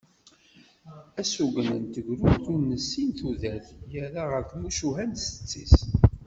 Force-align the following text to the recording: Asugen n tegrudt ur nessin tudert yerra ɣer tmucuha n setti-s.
Asugen 1.21 1.69
n 1.83 1.85
tegrudt 1.93 2.45
ur 2.53 2.61
nessin 2.71 3.07
tudert 3.17 3.67
yerra 3.93 4.23
ɣer 4.31 4.41
tmucuha 4.51 5.03
n 5.09 5.13
setti-s. 5.17 5.77